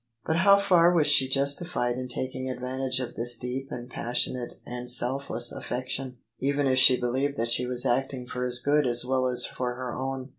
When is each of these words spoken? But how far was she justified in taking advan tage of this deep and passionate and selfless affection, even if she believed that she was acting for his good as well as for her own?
But 0.25 0.37
how 0.37 0.57
far 0.57 0.91
was 0.91 1.05
she 1.05 1.27
justified 1.29 1.95
in 1.95 2.07
taking 2.07 2.45
advan 2.47 2.79
tage 2.89 2.99
of 2.99 3.13
this 3.13 3.37
deep 3.37 3.67
and 3.69 3.87
passionate 3.87 4.53
and 4.65 4.89
selfless 4.89 5.51
affection, 5.51 6.17
even 6.39 6.65
if 6.65 6.79
she 6.79 6.99
believed 6.99 7.37
that 7.37 7.51
she 7.51 7.67
was 7.67 7.85
acting 7.85 8.25
for 8.25 8.43
his 8.43 8.63
good 8.63 8.87
as 8.87 9.05
well 9.05 9.27
as 9.27 9.45
for 9.45 9.75
her 9.75 9.93
own? 9.93 10.29